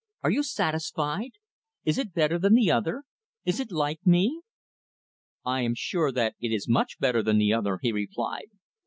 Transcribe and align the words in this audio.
Are 0.23 0.31
you 0.31 0.41
satisfied? 0.41 1.33
Is 1.85 1.99
it 1.99 2.11
better 2.15 2.39
than 2.39 2.55
the 2.55 2.71
other? 2.71 3.03
Is 3.45 3.59
it 3.59 3.71
like 3.71 3.99
me?" 4.03 4.41
"I 5.45 5.61
am 5.61 5.75
sure 5.75 6.11
that 6.11 6.33
it 6.39 6.51
is 6.51 6.67
much 6.67 6.97
better 6.97 7.21
than 7.21 7.37
the 7.37 7.53
other," 7.53 7.77
he 7.83 7.91
replied. 7.91 8.49